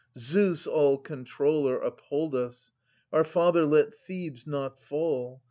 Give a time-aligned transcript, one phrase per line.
[0.17, 2.71] Zeus, All controller, uphold us!
[3.13, 5.39] Our Father, let Thebes not fall